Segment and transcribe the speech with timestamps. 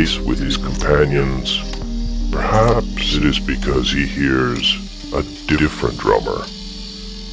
[0.00, 1.58] with his companions,
[2.32, 6.42] perhaps it is because he hears a different drummer.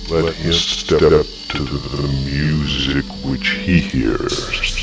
[0.10, 4.77] Let him step to the music which he hears.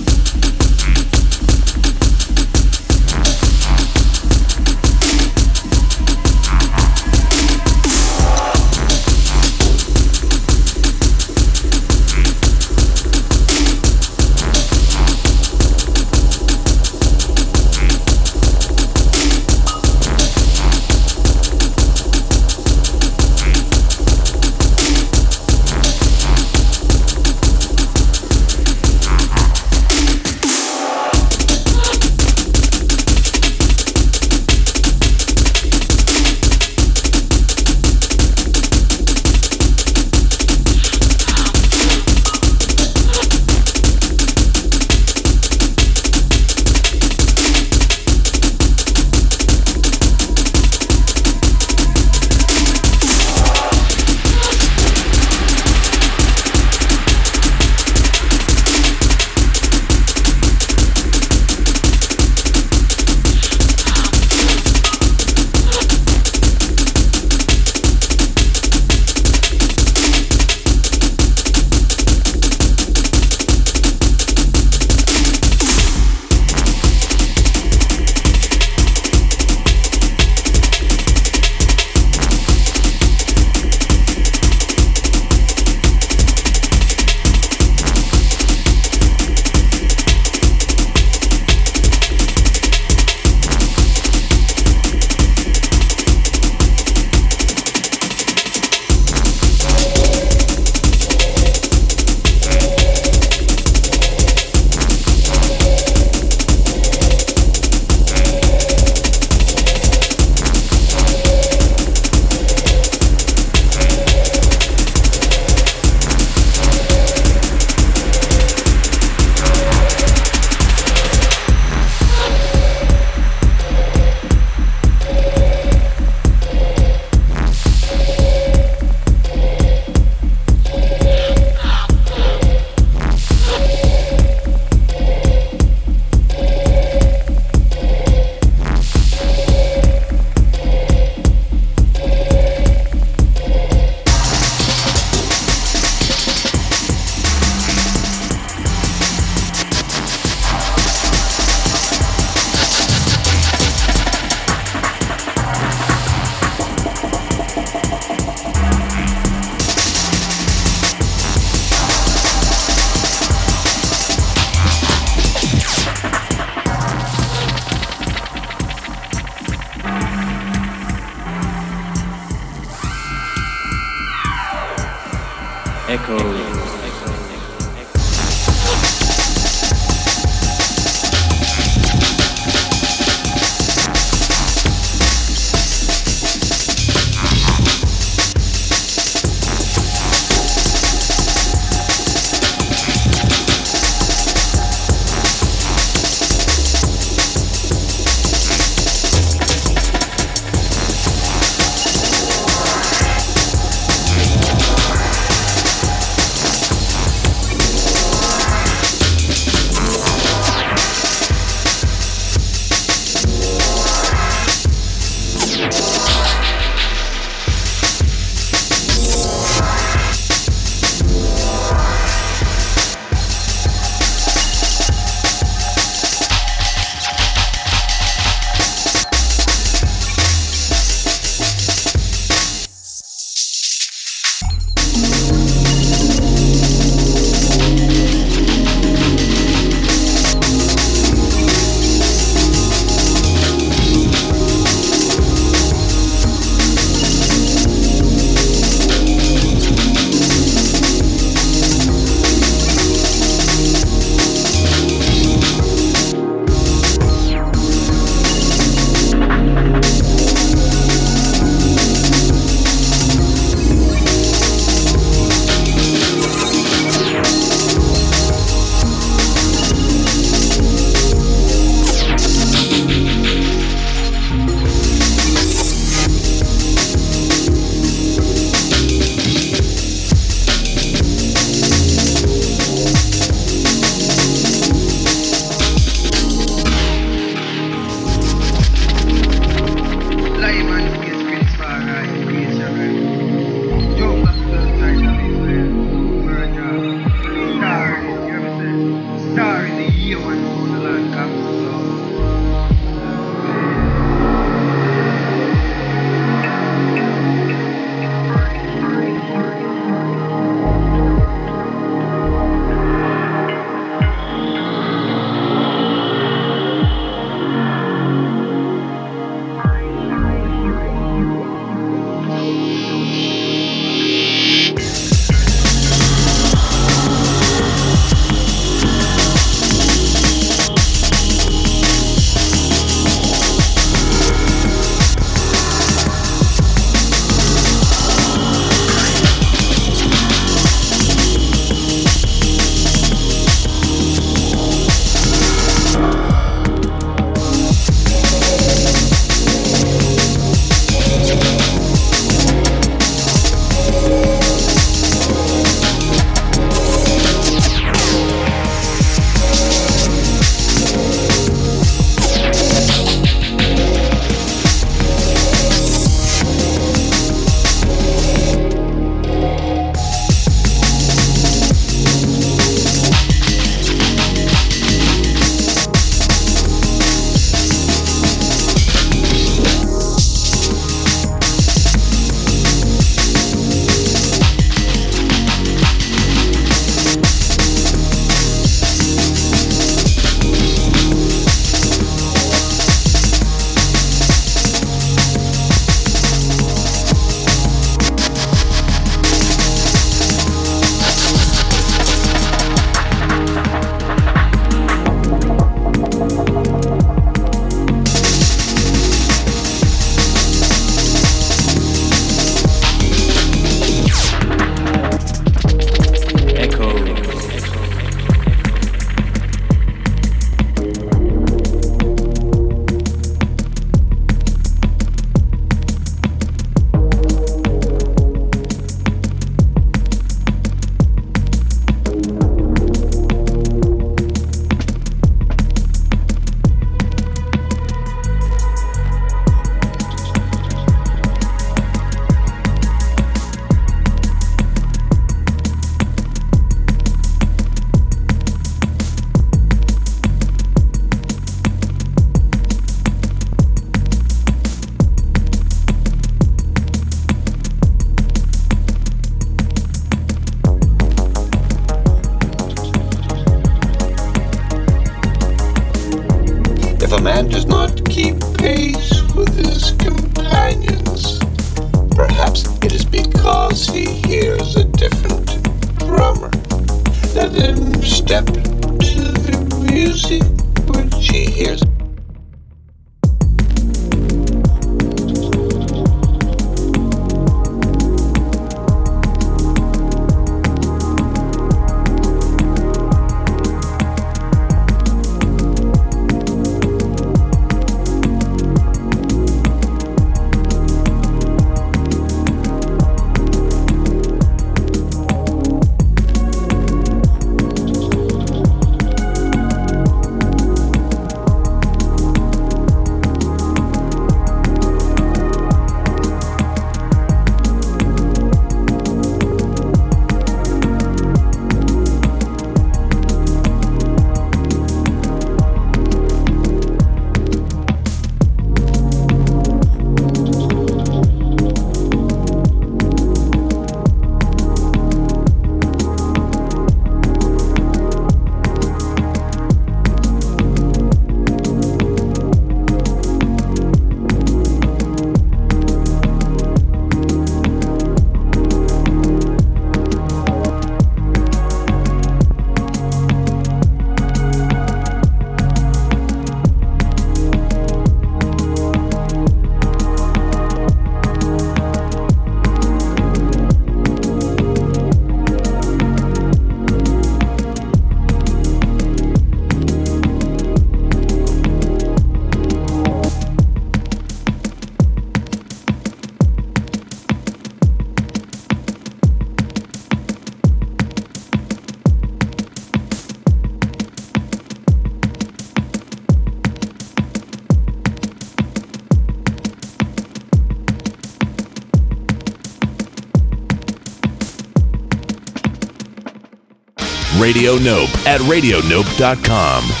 [597.41, 600.00] Radio Nope at radionope.com.